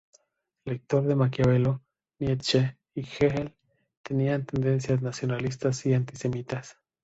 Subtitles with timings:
[0.65, 1.83] Lector de Maquiavelo,
[2.17, 3.53] Nietzsche y Hegel,
[4.01, 6.79] tenía tendencias nacionalistas y antisemitas.